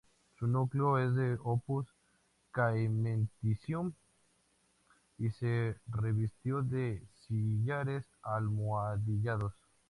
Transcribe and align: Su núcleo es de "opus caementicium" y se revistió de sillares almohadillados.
Su 0.39 0.47
núcleo 0.47 0.97
es 0.97 1.13
de 1.13 1.37
"opus 1.43 1.85
caementicium" 2.51 3.93
y 5.19 5.29
se 5.29 5.75
revistió 5.85 6.63
de 6.63 7.05
sillares 7.27 8.03
almohadillados. 8.23 9.53